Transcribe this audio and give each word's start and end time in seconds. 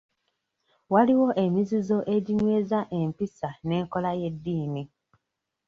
Waliwo 0.93 1.27
emizizo 1.45 1.97
eginyweza 2.15 2.79
empisa 2.99 3.49
n'enkola 3.67 4.11
y'eddiini. 4.19 4.83